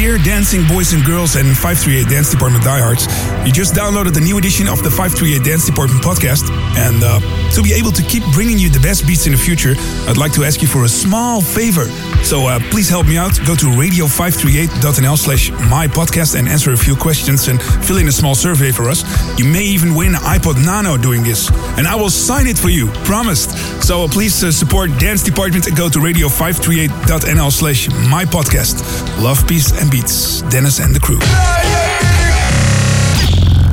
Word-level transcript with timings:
Dear 0.00 0.16
dancing 0.16 0.66
boys 0.66 0.94
and 0.94 1.04
girls 1.04 1.36
and 1.36 1.46
538 1.46 2.08
Dance 2.08 2.30
Department 2.30 2.64
diehards, 2.64 3.04
you 3.44 3.52
just 3.52 3.74
downloaded 3.74 4.14
the 4.14 4.20
new 4.22 4.38
edition 4.38 4.66
of 4.66 4.82
the 4.82 4.88
538 4.88 5.44
Dance 5.44 5.66
Department 5.66 6.02
podcast. 6.02 6.48
And 6.74 7.04
uh, 7.04 7.20
to 7.52 7.60
be 7.62 7.74
able 7.74 7.92
to 7.92 8.02
keep 8.02 8.24
bringing 8.32 8.56
you 8.56 8.70
the 8.70 8.80
best 8.80 9.06
beats 9.06 9.26
in 9.26 9.32
the 9.32 9.38
future, 9.38 9.74
I'd 10.08 10.16
like 10.16 10.32
to 10.40 10.44
ask 10.44 10.62
you 10.62 10.68
for 10.68 10.84
a 10.84 10.88
small 10.88 11.42
favor. 11.42 11.84
So 12.24 12.46
uh, 12.46 12.60
please 12.70 12.88
help 12.88 13.08
me 13.08 13.18
out. 13.18 13.36
Go 13.44 13.54
to 13.54 13.66
radio538.nl 13.66 15.18
slash 15.18 15.50
my 15.68 15.86
podcast 15.86 16.34
and 16.34 16.48
answer 16.48 16.72
a 16.72 16.78
few 16.78 16.96
questions 16.96 17.48
and 17.48 17.60
fill 17.60 17.98
in 17.98 18.08
a 18.08 18.12
small 18.12 18.34
survey 18.34 18.72
for 18.72 18.88
us. 18.88 19.04
You 19.38 19.44
may 19.44 19.64
even 19.64 19.94
win 19.94 20.14
an 20.14 20.22
iPod 20.22 20.64
Nano 20.64 20.96
doing 20.96 21.22
this. 21.22 21.50
And 21.76 21.86
I 21.86 21.94
will 21.96 22.08
sign 22.08 22.46
it 22.46 22.56
for 22.56 22.70
you, 22.70 22.86
promised. 23.04 23.52
So 23.84 24.04
uh, 24.04 24.08
please 24.08 24.42
uh, 24.42 24.50
support 24.50 24.88
Dance 24.98 25.22
Department 25.22 25.66
and 25.66 25.76
go 25.76 25.90
to 25.90 25.98
radio538.nl 25.98 27.52
slash 27.52 27.90
my 28.08 28.24
podcast. 28.24 28.80
Love, 29.20 29.46
peace, 29.46 29.78
and 29.78 29.89
beats. 29.90 30.42
Dennis 30.42 30.78
and 30.78 30.94
the 30.94 31.00
crew. 31.00 31.18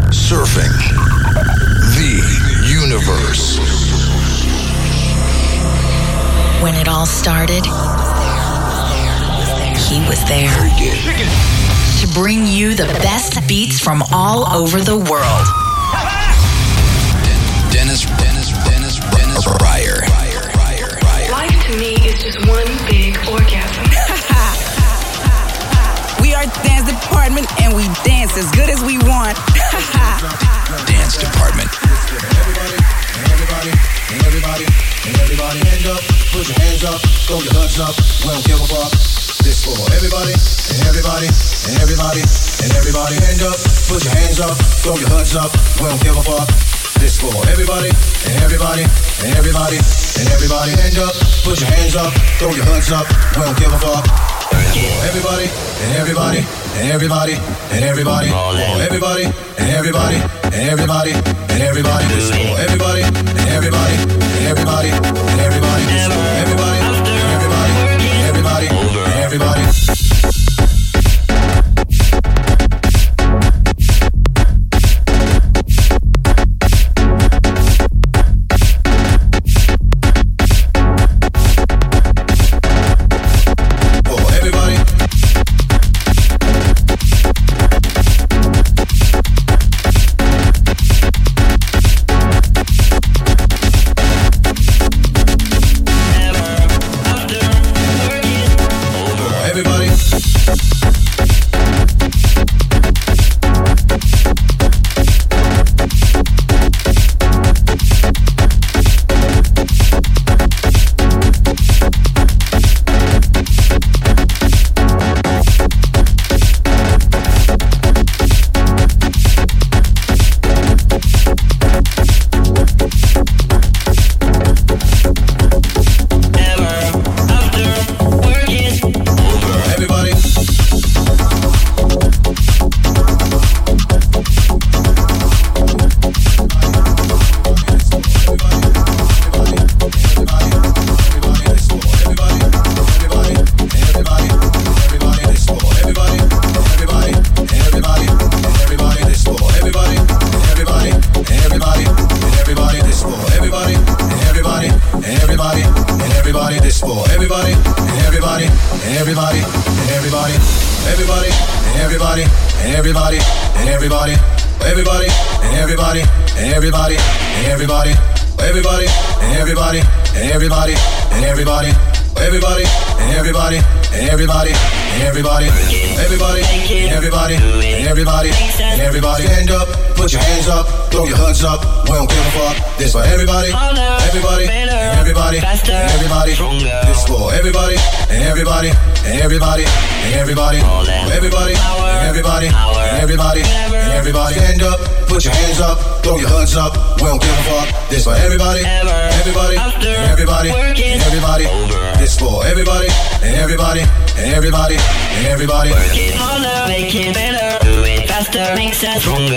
Surfing 0.09 0.73
the 1.93 2.21
universe. 2.67 3.59
When 6.61 6.73
it 6.75 6.87
all 6.87 7.05
started, 7.05 7.63
he 9.77 9.99
was 10.07 10.23
there 10.27 10.57
to 11.99 12.07
bring 12.13 12.47
you 12.47 12.73
the 12.73 12.85
best 13.03 13.47
beats 13.47 13.79
from 13.79 14.01
all 14.11 14.51
over 14.51 14.81
the 14.81 14.97
world. 14.97 15.47
Dennis, 17.71 18.05
Dennis, 18.17 18.51
Dennis, 18.65 18.99
Dennis 19.15 19.45
Ruijer. 19.45 20.01
Life 21.31 21.63
to 21.67 21.77
me 21.77 21.93
is 22.07 22.23
just 22.23 22.47
one 22.47 22.65
big 22.89 23.17
orgasm. 23.29 23.76
We 26.37 26.45
are 26.45 26.53
dance 26.61 26.85
department 26.85 27.49
and 27.65 27.73
we 27.73 27.81
dance 28.05 28.37
as 28.37 28.45
good 28.53 28.69
as 28.69 28.77
we 28.85 29.01
want. 29.09 29.33
Dance 30.85 31.17
Department. 31.17 31.65
Everybody, 32.37 32.77
everybody, 33.25 33.73
and 34.13 34.21
everybody, 34.21 34.65
and 34.69 35.17
everybody, 35.17 35.57
hand 35.65 35.89
up, 35.89 35.97
put 36.29 36.45
your 36.45 36.61
hands 36.61 36.85
up, 36.85 37.01
throw 37.25 37.41
your 37.41 37.57
hands 37.57 37.81
up, 37.81 37.97
we 38.21 38.29
don't 38.29 38.45
give 38.45 38.61
a 38.61 38.67
fuck. 38.69 38.93
This 39.41 39.65
for 39.65 39.81
everybody, 39.97 40.37
and 40.37 40.85
everybody, 40.85 41.25
and 41.25 41.75
everybody, 41.81 42.21
and 42.21 42.69
everybody, 42.69 43.17
hand 43.17 43.41
up, 43.41 43.57
put 43.89 44.05
your 44.05 44.13
hands 44.13 44.37
up, 44.37 44.53
throw 44.85 44.93
your 44.93 45.09
hands 45.09 45.33
up, 45.33 45.49
we 45.81 45.89
don't 45.89 46.01
give 46.05 46.13
a 46.13 46.21
fuck. 46.21 46.45
This 47.01 47.17
for 47.17 47.33
everybody, 47.49 47.89
and 47.89 48.37
everybody, 48.45 48.85
and 49.25 49.33
everybody, 49.33 49.81
and 49.81 50.27
everybody, 50.29 50.69
hand 50.85 51.01
up, 51.01 51.17
put 51.41 51.57
your 51.57 51.71
hands 51.73 51.97
up, 51.97 52.13
throw 52.37 52.53
your 52.53 52.69
hands 52.69 52.93
up, 52.93 53.09
we 53.33 53.41
don't 53.41 53.57
give 53.57 53.73
a 53.73 53.79
fuck. 53.81 54.36
Everybody, 54.53 55.47
and 55.83 55.91
everybody, 55.97 56.39
and 56.79 56.89
everybody, 56.91 57.33
and 57.71 57.83
everybody, 57.83 58.27
everybody, 58.81 59.23
and 59.57 59.69
everybody, 59.69 60.15
and 60.15 60.69
everybody, 60.69 61.11
and 61.51 61.61
everybody, 61.61 62.11
everybody, 62.57 63.01
and 63.03 63.47
everybody, 63.49 63.95
and 63.97 64.45
everybody, 64.45 64.91
and 65.31 65.39
everybody, 65.41 65.83
this 65.91 66.15
for 66.15 66.31
everybody, 66.47 67.11
and 67.11 67.27
everybody, 67.35 67.77
and 68.07 68.23
everybody, 68.29 68.67
and 68.67 69.19
everybody. 69.23 69.66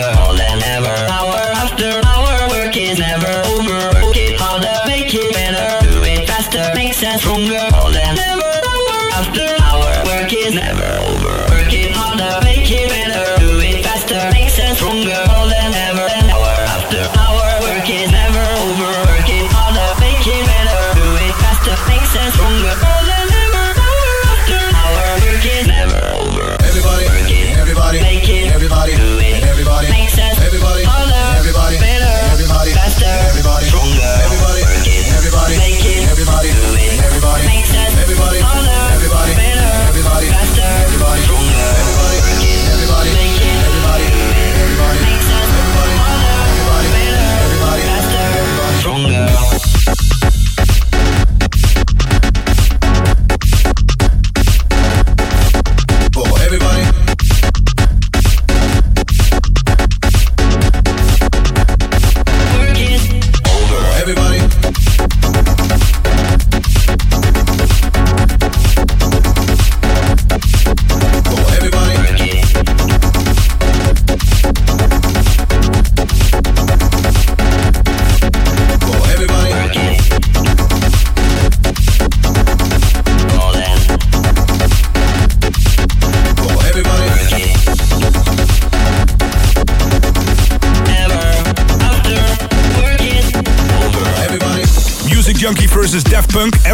Stronger, 0.01 0.21
more 0.21 0.37
than 0.37 0.63
ever. 0.63 0.95
Hour 1.11 1.41
after 1.57 2.01
hour, 2.07 2.49
work 2.51 2.77
is 2.77 2.99
never 2.99 3.27
over. 3.53 4.07
Work 4.07 4.17
it 4.17 4.39
harder, 4.39 4.75
make 4.87 5.13
it 5.15 5.33
better, 5.33 5.87
do 5.87 6.03
it 6.03 6.29
faster, 6.29 6.71
makes 6.75 7.03
us 7.03 7.21
stronger, 7.21 7.61
more 7.73 7.93
than 7.93 8.19
ever. 8.19 8.53
Hour 8.73 9.11
after 9.13 9.47
hour, 9.63 10.05
work 10.07 10.33
is 10.33 10.55
never 10.55 10.85
over. 11.01 11.10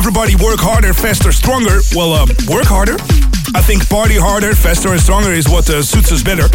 Everybody 0.06 0.38
work 0.38 0.62
harder, 0.62 0.94
faster, 0.94 1.32
stronger. 1.32 1.82
Well, 1.90 2.14
uh, 2.14 2.30
work 2.46 2.70
harder? 2.70 2.94
I 3.58 3.60
think 3.60 3.90
party 3.90 4.14
harder, 4.14 4.54
faster 4.54 4.94
and 4.94 5.02
stronger 5.02 5.34
is 5.34 5.50
what 5.50 5.66
uh, 5.66 5.82
suits 5.82 6.14
us 6.14 6.22
better. 6.22 6.46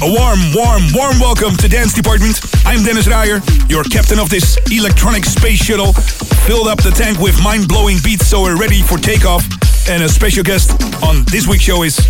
A 0.00 0.08
warm, 0.08 0.40
warm, 0.56 0.88
warm 0.96 1.20
welcome 1.20 1.52
to 1.60 1.68
Dance 1.68 1.92
Department. 1.92 2.40
I'm 2.64 2.80
Dennis 2.88 3.04
Ruijer, 3.04 3.44
your 3.68 3.84
captain 3.84 4.16
of 4.16 4.32
this 4.32 4.56
electronic 4.72 5.28
space 5.28 5.60
shuttle. 5.60 5.92
Filled 6.48 6.64
up 6.64 6.80
the 6.80 6.88
tank 6.88 7.20
with 7.20 7.36
mind-blowing 7.44 8.00
beats 8.00 8.24
so 8.24 8.40
we're 8.40 8.56
ready 8.56 8.80
for 8.80 8.96
takeoff. 8.96 9.44
And 9.92 10.00
a 10.00 10.08
special 10.08 10.40
guest 10.40 10.72
on 11.04 11.28
this 11.28 11.44
week's 11.44 11.68
show 11.68 11.84
is 11.84 12.00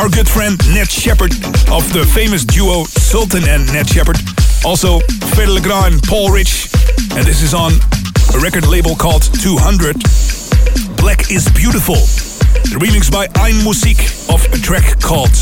our 0.00 0.08
good 0.08 0.24
friend 0.24 0.56
Ned 0.72 0.88
Shepard 0.88 1.36
of 1.68 1.84
the 1.92 2.08
famous 2.16 2.48
duo 2.48 2.88
Sultan 2.96 3.44
and 3.44 3.68
Ned 3.76 3.84
Shepard. 3.84 4.16
Also, 4.64 5.04
Fedde 5.36 5.52
Le 5.52 5.60
Grand 5.60 6.00
and 6.00 6.02
Paul 6.08 6.32
Rich. 6.32 6.72
And 7.12 7.28
this 7.28 7.44
is 7.44 7.52
on 7.52 7.76
a 8.34 8.38
record 8.40 8.66
label 8.66 8.94
called 8.94 9.22
200. 9.22 9.96
Black 10.96 11.30
is 11.30 11.48
Beautiful. 11.52 11.96
The 12.70 12.78
remix 12.80 13.10
by 13.10 13.26
Einmusik 13.28 14.28
of 14.32 14.44
a 14.52 14.58
track 14.58 15.00
called 15.00 15.34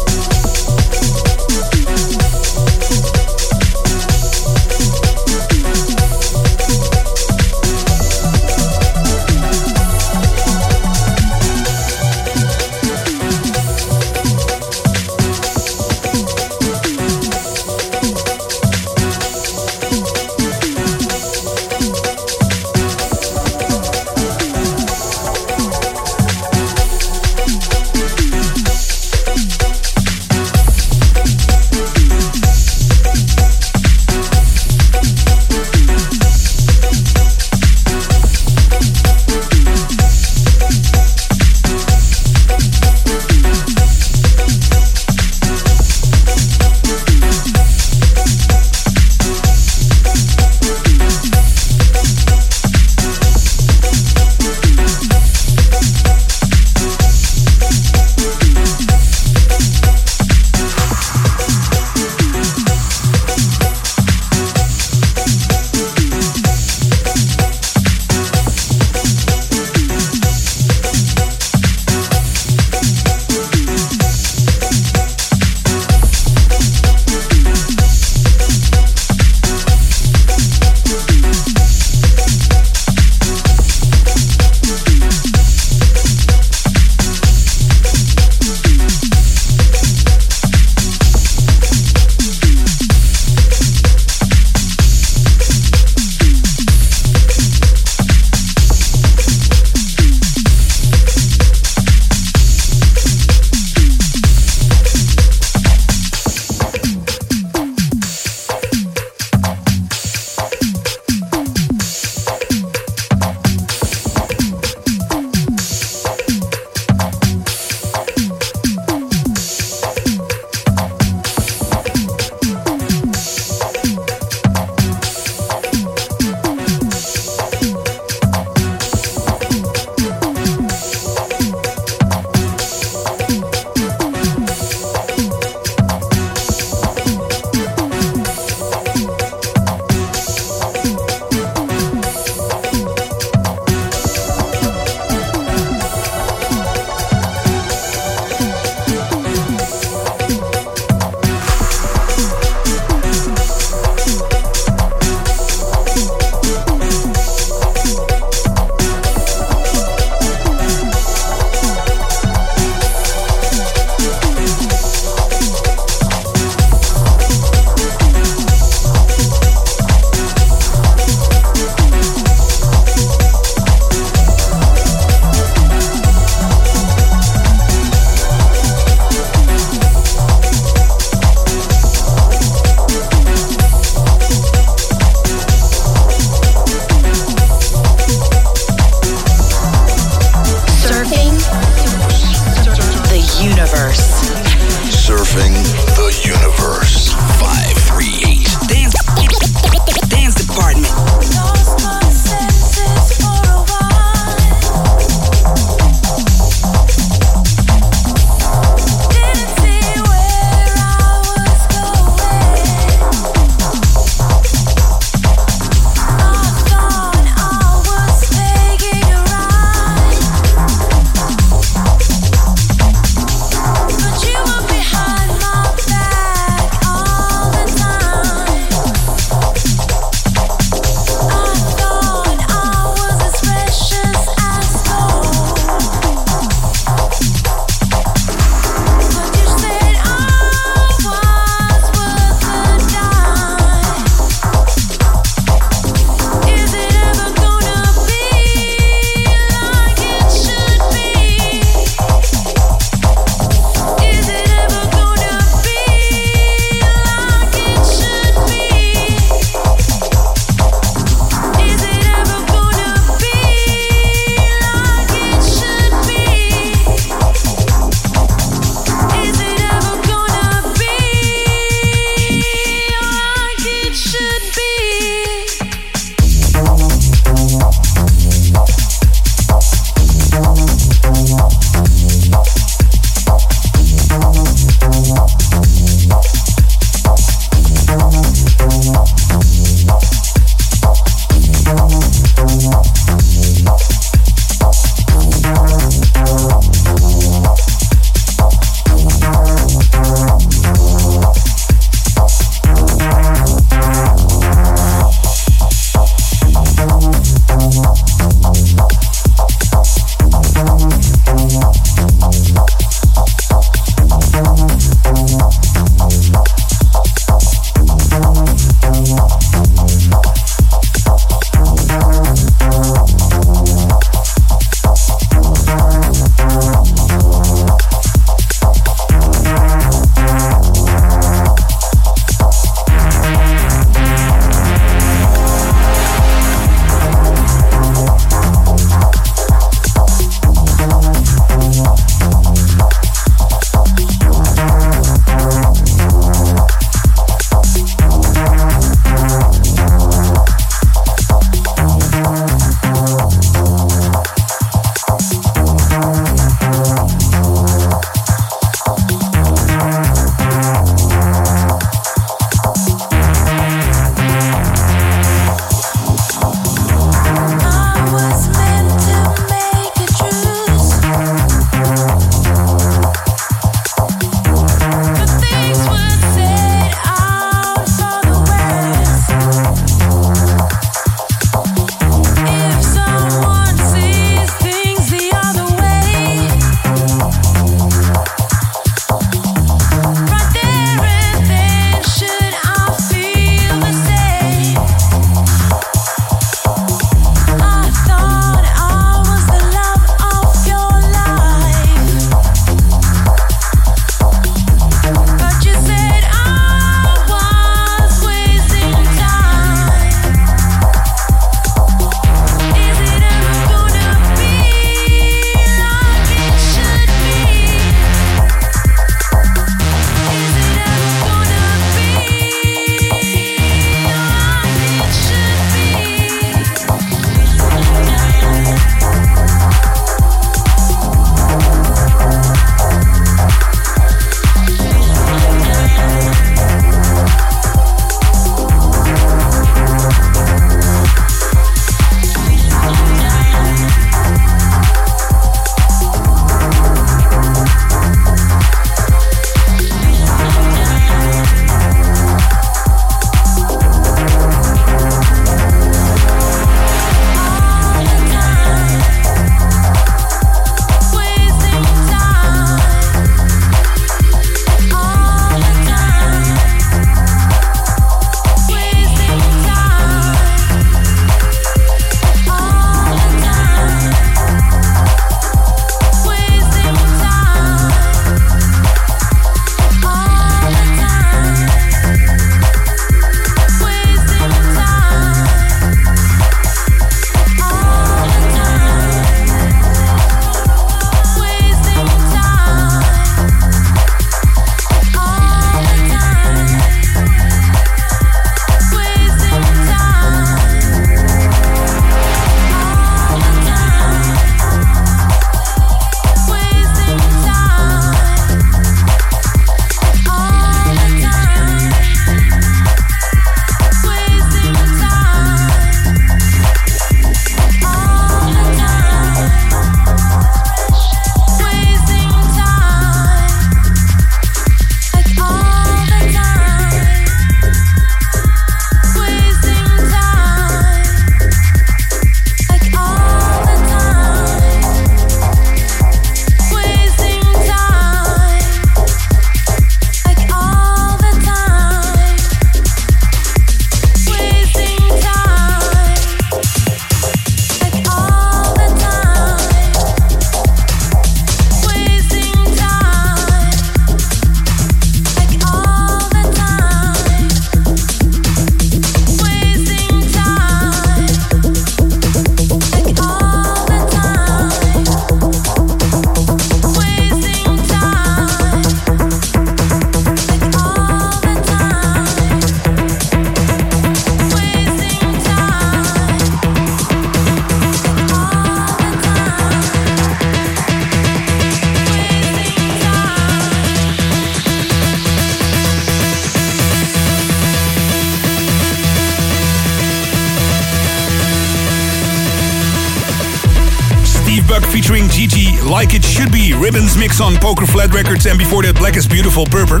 Purpur. 594.48 594.68
Buck 594.68 594.84
featuring 594.84 595.28
Gigi, 595.28 595.80
Like 595.82 596.14
It 596.14 596.24
Should 596.24 596.52
Be, 596.52 596.74
Ribbons 596.74 597.16
mix 597.16 597.40
on 597.40 597.56
Poker 597.56 597.86
Flat 597.86 598.12
Records, 598.12 598.46
and 598.46 598.58
before 598.58 598.82
that, 598.82 598.96
Black 598.96 599.16
is 599.16 599.26
Beautiful, 599.26 599.64
Purpur. 599.66 600.00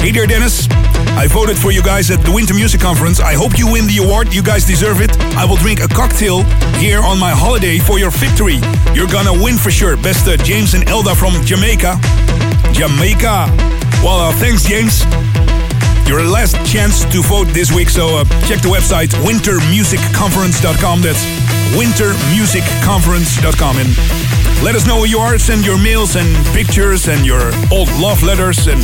Hey 0.00 0.10
there, 0.10 0.26
Dennis. 0.26 0.68
I 1.16 1.26
voted 1.28 1.56
for 1.58 1.70
you 1.70 1.82
guys 1.82 2.10
at 2.10 2.20
the 2.24 2.32
Winter 2.32 2.54
Music 2.54 2.80
Conference. 2.80 3.20
I 3.20 3.34
hope 3.34 3.58
you 3.58 3.70
win 3.70 3.86
the 3.86 3.98
award. 3.98 4.32
You 4.32 4.42
guys 4.42 4.64
deserve 4.64 5.00
it. 5.00 5.16
I 5.36 5.44
will 5.44 5.56
drink 5.56 5.80
a 5.80 5.88
cocktail 5.88 6.42
here 6.80 7.00
on 7.00 7.18
my 7.18 7.30
holiday 7.30 7.78
for 7.78 7.98
your 7.98 8.10
victory. 8.10 8.58
You're 8.94 9.08
gonna 9.08 9.32
win 9.32 9.56
for 9.56 9.70
sure. 9.70 9.96
Best 9.96 10.26
uh, 10.26 10.36
James 10.38 10.74
and 10.74 10.88
Elda 10.88 11.14
from 11.14 11.32
Jamaica. 11.44 11.98
Jamaica. 12.72 13.46
Well, 14.02 14.20
uh, 14.20 14.32
thanks, 14.32 14.64
James. 14.64 15.04
Your 16.08 16.24
last 16.24 16.56
chance 16.66 17.04
to 17.12 17.22
vote 17.22 17.48
this 17.48 17.70
week, 17.70 17.88
so 17.88 18.18
uh, 18.18 18.24
check 18.46 18.60
the 18.60 18.68
website 18.68 19.14
wintermusicconference.com. 19.22 21.02
That's 21.02 21.24
wintermusicconference.com. 21.72 23.78
And 23.78 23.88
let 24.62 24.74
us 24.74 24.86
know 24.86 24.98
who 25.00 25.06
you 25.06 25.18
are. 25.18 25.38
Send 25.38 25.64
your 25.64 25.78
mails 25.78 26.16
and 26.16 26.28
pictures 26.54 27.08
and 27.08 27.24
your 27.26 27.50
old 27.70 27.88
love 28.00 28.22
letters 28.22 28.66
and 28.68 28.80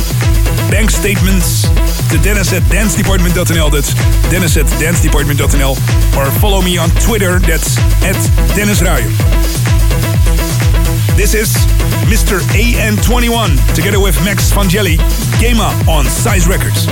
bank 0.69 0.91
statements 0.91 1.63
to 2.09 2.17
Dennis 2.21 2.53
at 2.53 2.61
dancedepartment.nl. 2.63 3.71
That's 3.71 3.93
Dennis 4.29 4.57
at 4.57 4.65
dancedepartment.nl. 4.81 5.77
Or 6.17 6.31
follow 6.39 6.61
me 6.61 6.77
on 6.77 6.89
Twitter. 7.01 7.39
That's 7.39 7.77
at 8.03 8.17
Dennis 8.55 8.81
Ruijer. 8.81 9.09
This 11.15 11.33
is 11.33 11.55
Mr. 12.07 12.39
AN21 12.55 13.57
together 13.75 13.99
with 13.99 14.15
Max 14.23 14.51
Vangeli, 14.51 14.97
Gema 15.39 15.73
on 15.89 16.05
Size 16.05 16.47
Records. 16.47 16.87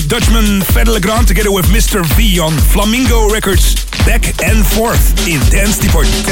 Dutchman 0.00 0.62
Fedde 0.62 0.88
Le 0.88 1.00
Grand 1.00 1.28
together 1.28 1.52
with 1.52 1.66
Mr. 1.66 2.02
V 2.16 2.38
on 2.40 2.52
Flamingo 2.52 3.28
Records. 3.28 3.84
Back 4.06 4.24
and 4.42 4.64
forth 4.64 5.28
in 5.28 5.38
Dance 5.50 5.76
Department. 5.76 6.24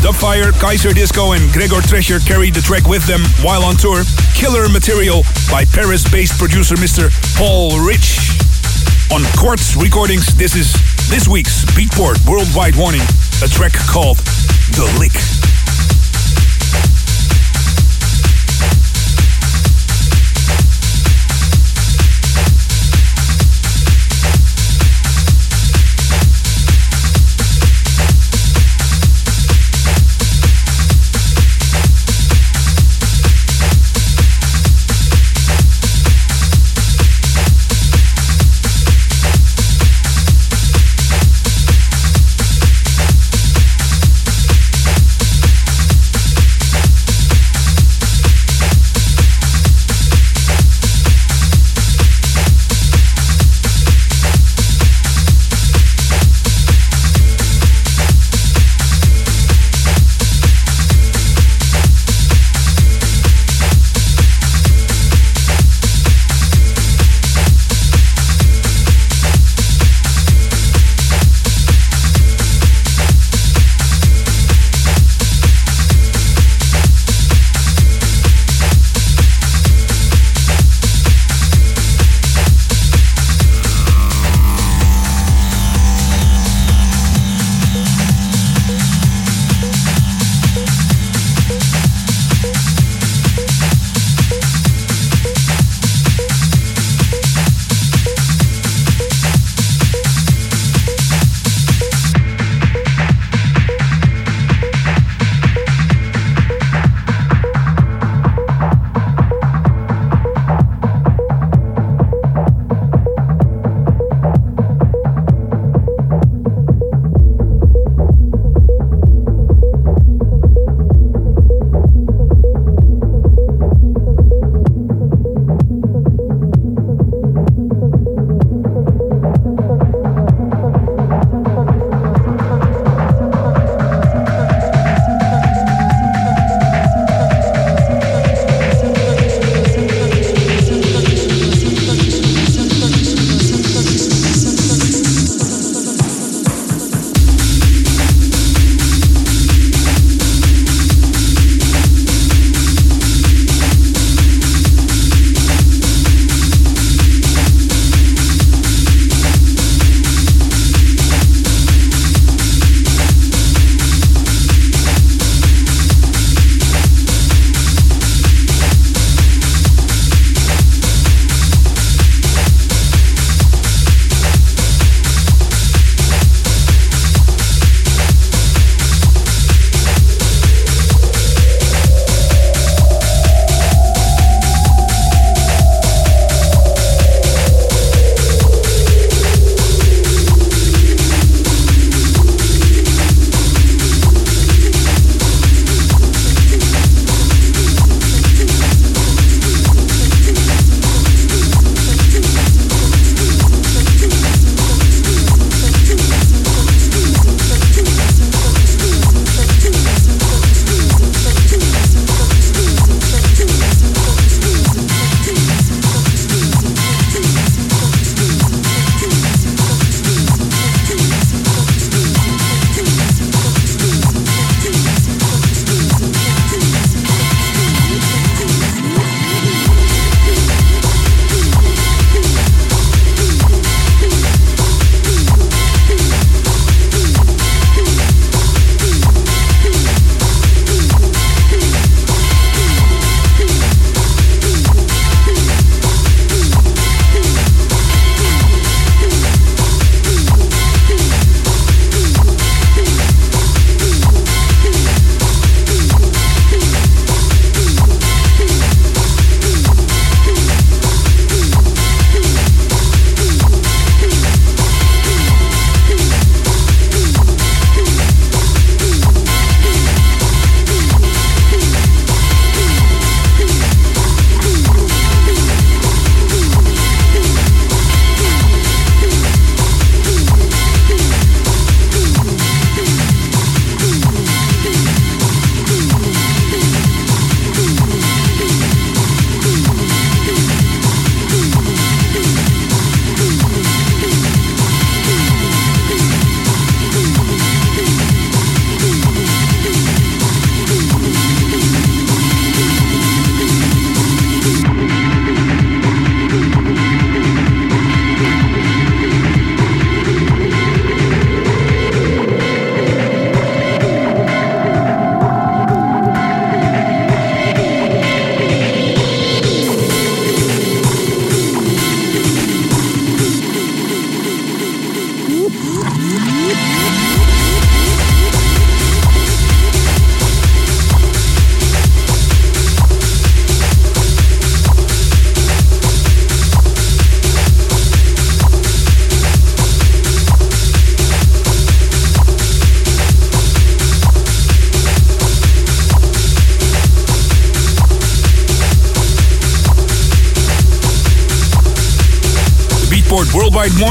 Dubfire, 0.00 0.52
Kaiser 0.58 0.94
Disco, 0.94 1.32
and 1.32 1.52
Gregor 1.52 1.82
Tresher 1.82 2.20
carried 2.20 2.54
the 2.54 2.62
track 2.62 2.86
with 2.88 3.04
them 3.06 3.20
while 3.42 3.62
on 3.62 3.76
tour. 3.76 4.02
Killer 4.34 4.68
material 4.70 5.24
by 5.50 5.66
Paris 5.66 6.08
based 6.10 6.38
producer 6.38 6.76
Mr. 6.76 7.12
Paul 7.36 7.84
Rich. 7.84 8.18
On 9.12 9.20
Quartz 9.36 9.76
Recordings, 9.76 10.34
this 10.36 10.56
is 10.56 10.72
this 11.10 11.28
week's 11.28 11.64
Beatport 11.76 12.26
Worldwide 12.26 12.76
Warning, 12.76 13.02
a 13.42 13.48
track 13.48 13.74
called 13.74 14.16
The 14.72 14.88
Lick. 14.98 15.33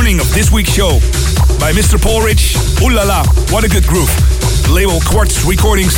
Worldwide 0.03 0.19
warning 0.19 0.27
of 0.27 0.35
this 0.35 0.51
week's 0.51 0.73
show 0.73 0.99
by 1.63 1.71
Mr. 1.71 1.95
Paul 1.95 2.21
Ritch. 2.21 2.57
Ooh 2.83 2.91
la 2.91 3.03
la, 3.03 3.23
what 3.55 3.63
a 3.63 3.69
good 3.69 3.87
groove. 3.87 4.11
Label 4.69 4.99
Quartz 4.99 5.45
Recordings. 5.45 5.95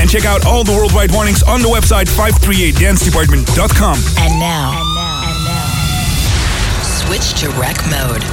And 0.00 0.10
check 0.10 0.24
out 0.24 0.44
all 0.44 0.64
the 0.64 0.72
worldwide 0.72 1.12
warnings 1.12 1.44
on 1.44 1.62
the 1.62 1.68
website 1.68 2.10
538dancedepartment.com. 2.10 3.96
And 4.18 4.40
now, 4.42 4.74
and 4.74 4.94
now, 4.98 5.30
and 5.30 5.38
now, 5.46 6.82
switch 7.06 7.38
to 7.38 7.50
rec 7.54 7.78
mode. 7.86 8.24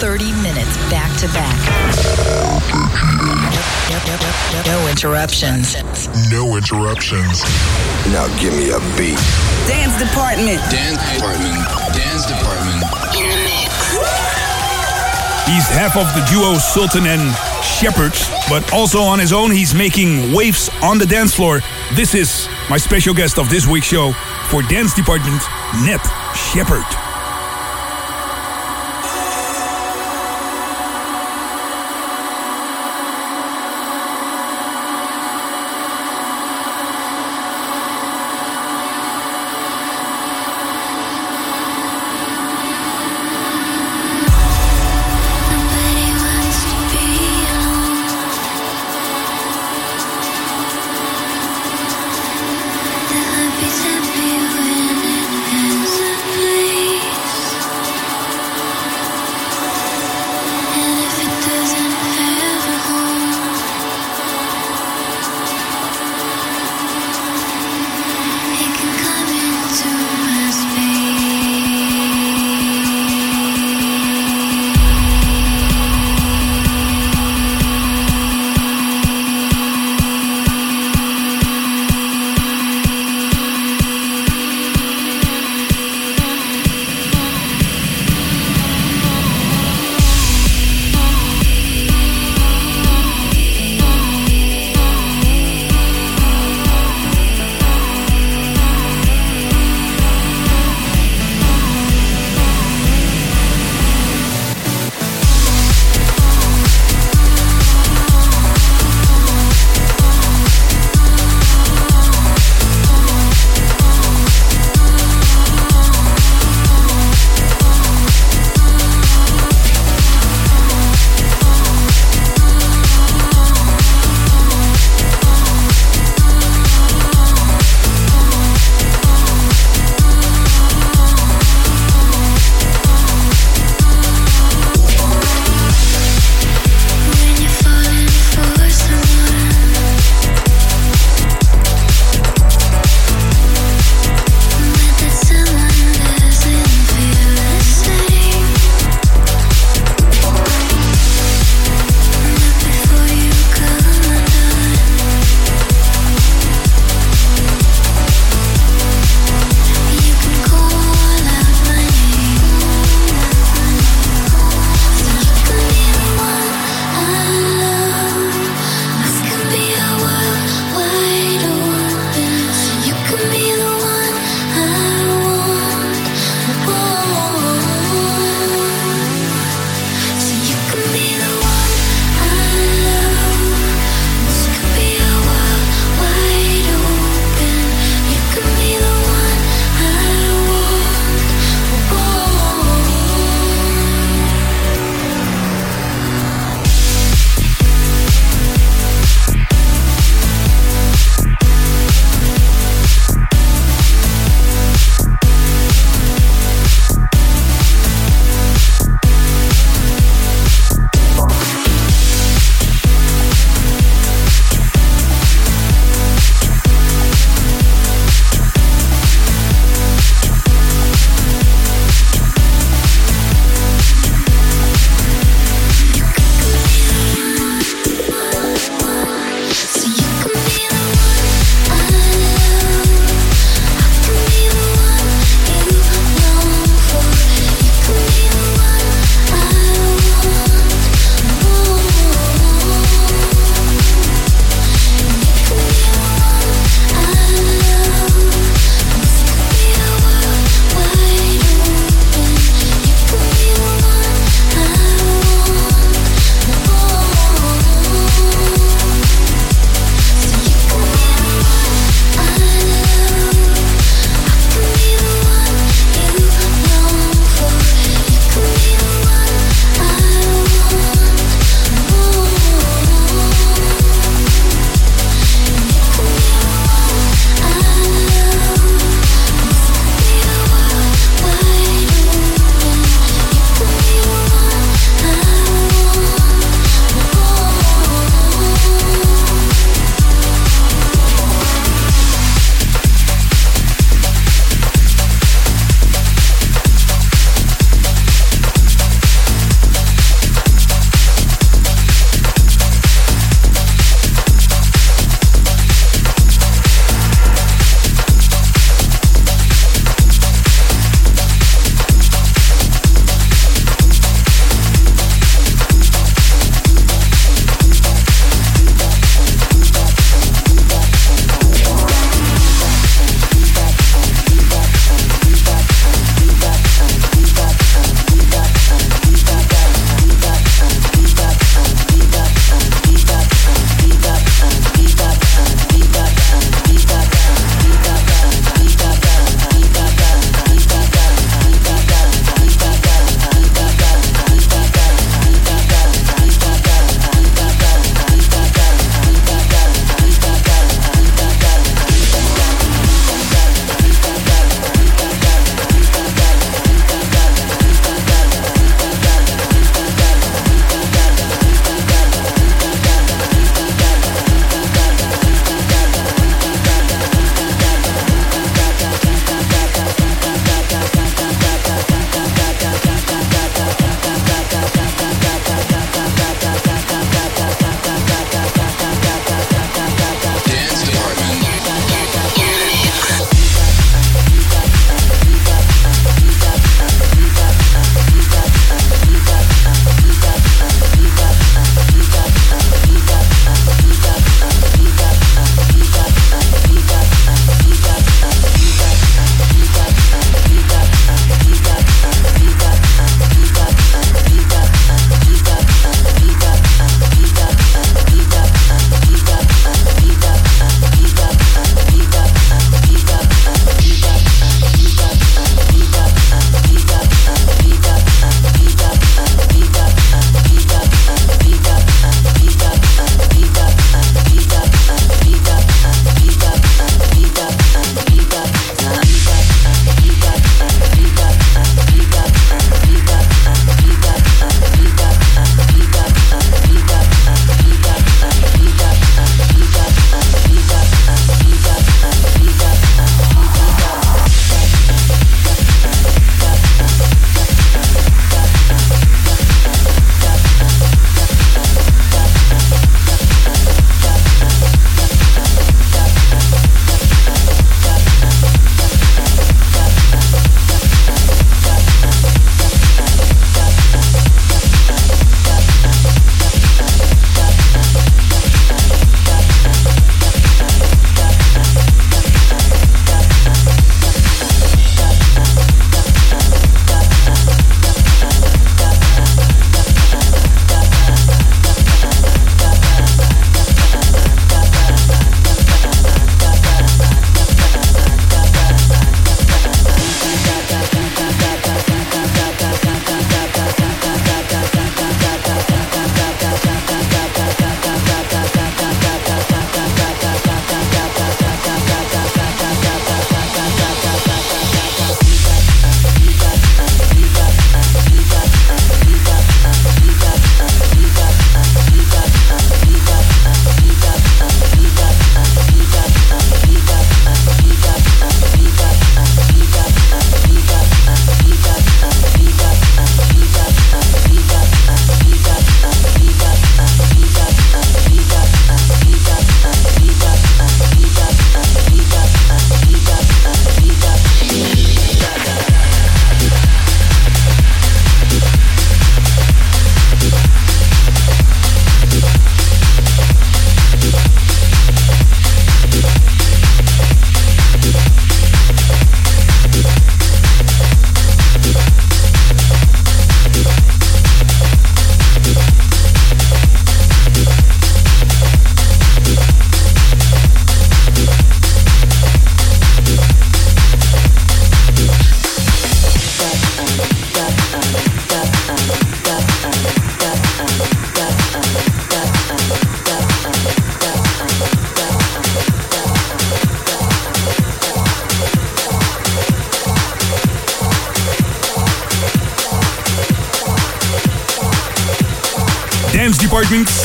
30 0.00 0.32
minutes 0.40 0.76
back 0.88 1.12
to 1.20 1.28
back. 1.36 1.60
No 4.64 4.88
interruptions. 4.88 5.76
No 6.32 6.56
interruptions. 6.56 7.44
Now 8.08 8.24
give 8.40 8.56
me 8.56 8.72
a 8.72 8.80
beat. 8.96 9.20
Dance 9.68 10.00
Department. 10.00 10.64
Dance 10.72 11.04
Department. 11.12 11.60
Dance 11.92 12.24
Department. 12.24 13.05
He's 15.46 15.68
half 15.68 15.96
of 15.96 16.12
the 16.12 16.26
duo 16.28 16.58
Sultan 16.58 17.06
and 17.06 17.32
Shepard, 17.64 18.12
but 18.48 18.72
also 18.72 18.98
on 18.98 19.20
his 19.20 19.32
own, 19.32 19.52
he's 19.52 19.74
making 19.74 20.32
waves 20.32 20.68
on 20.82 20.98
the 20.98 21.06
dance 21.06 21.34
floor. 21.34 21.60
This 21.94 22.16
is 22.16 22.48
my 22.68 22.78
special 22.78 23.14
guest 23.14 23.38
of 23.38 23.48
this 23.48 23.64
week's 23.64 23.86
show 23.86 24.10
for 24.50 24.62
Dance 24.62 24.92
Department, 24.92 25.40
Ned 25.84 26.00
Shepard. 26.34 27.05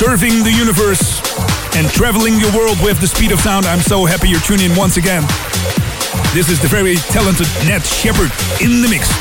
Serving 0.01 0.43
the 0.43 0.51
universe 0.51 1.21
and 1.75 1.87
traveling 1.87 2.39
the 2.39 2.51
world 2.57 2.81
with 2.81 2.99
the 2.99 3.05
speed 3.05 3.31
of 3.31 3.39
sound. 3.39 3.67
I'm 3.67 3.81
so 3.81 4.03
happy 4.03 4.29
you're 4.29 4.39
tuning 4.39 4.71
in 4.71 4.75
once 4.75 4.97
again. 4.97 5.21
This 6.33 6.49
is 6.49 6.59
the 6.59 6.67
very 6.67 6.95
talented 7.13 7.45
Ned 7.67 7.85
Shepard 7.85 8.31
in 8.59 8.81
the 8.81 8.87
mix. 8.89 9.20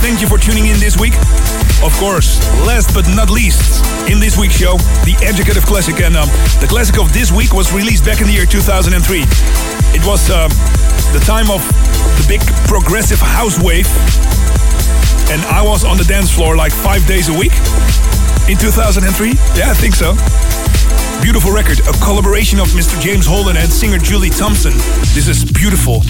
Thank 0.00 0.20
you 0.20 0.28
for 0.28 0.38
tuning 0.38 0.66
in 0.66 0.78
this 0.78 0.96
week. 0.96 1.14
Of 1.82 1.92
course, 1.98 2.38
last 2.66 2.94
but 2.94 3.06
not 3.14 3.30
least, 3.30 3.84
in 4.10 4.18
this 4.20 4.38
week's 4.38 4.56
show, 4.56 4.78
the 5.04 5.18
Educative 5.22 5.66
Classic. 5.66 6.00
And 6.00 6.16
um, 6.16 6.28
the 6.62 6.66
classic 6.68 6.98
of 6.98 7.12
this 7.12 7.30
week 7.30 7.52
was 7.52 7.72
released 7.72 8.04
back 8.04 8.20
in 8.20 8.26
the 8.26 8.32
year 8.32 8.46
2003. 8.46 8.94
It 9.94 10.04
was 10.06 10.30
uh, 10.30 10.48
the 11.12 11.22
time 11.26 11.50
of 11.50 11.60
the 12.16 12.24
big 12.28 12.40
progressive 12.66 13.18
house 13.18 13.58
wave. 13.60 13.86
And 15.30 15.42
I 15.50 15.62
was 15.62 15.84
on 15.84 15.98
the 15.98 16.04
dance 16.04 16.32
floor 16.32 16.56
like 16.56 16.72
five 16.72 17.06
days 17.06 17.28
a 17.28 17.36
week 17.36 17.52
in 18.48 18.56
2003. 18.56 19.02
Yeah, 19.58 19.70
I 19.70 19.74
think 19.74 19.94
so. 19.94 20.14
Beautiful 21.20 21.50
record, 21.50 21.80
a 21.80 21.92
collaboration 22.04 22.60
of 22.60 22.68
Mr. 22.68 22.98
James 23.00 23.26
Holden 23.26 23.56
and 23.56 23.68
singer 23.68 23.98
Julie 23.98 24.30
Thompson. 24.30 24.72
This 25.12 25.26
is 25.26 25.44
beautiful. 25.44 26.02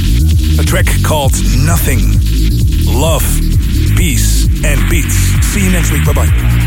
A 0.60 0.64
track 0.64 0.86
called 1.02 1.32
Nothing. 1.56 2.12
Love, 2.84 3.24
peace, 3.98 4.46
and 4.64 4.78
beats. 4.88 5.14
See 5.52 5.64
you 5.64 5.70
next 5.70 5.90
week. 5.90 6.06
Bye 6.06 6.12
bye. 6.12 6.57